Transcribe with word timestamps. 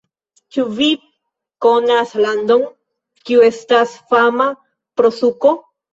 Ĉu 0.55 0.63
vi 0.77 0.87
konas 1.65 2.15
landon, 2.25 2.63
kiu 3.29 3.45
estas 3.51 3.95
fama 4.15 4.49
pro 5.03 5.13
suko? 5.21 5.55